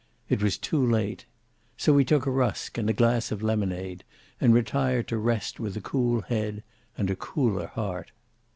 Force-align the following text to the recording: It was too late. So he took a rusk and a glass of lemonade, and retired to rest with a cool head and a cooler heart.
It 0.29 0.41
was 0.41 0.57
too 0.57 0.83
late. 0.83 1.27
So 1.77 1.95
he 1.95 2.03
took 2.03 2.25
a 2.25 2.31
rusk 2.31 2.79
and 2.79 2.89
a 2.89 2.91
glass 2.93 3.31
of 3.31 3.43
lemonade, 3.43 4.03
and 4.39 4.51
retired 4.51 5.07
to 5.09 5.17
rest 5.19 5.59
with 5.59 5.77
a 5.77 5.81
cool 5.81 6.21
head 6.21 6.63
and 6.97 7.11
a 7.11 7.15
cooler 7.15 7.67
heart. 7.67 8.11